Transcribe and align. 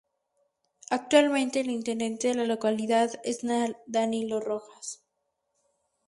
Actualmente 0.89 1.59
el 1.59 1.69
intendente 1.69 2.29
de 2.29 2.33
la 2.33 2.45
localidad 2.45 3.11
es 3.23 3.41
Danilo 3.85 4.39
Rojas. 4.39 5.03